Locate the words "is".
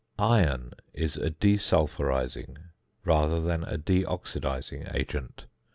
0.95-1.15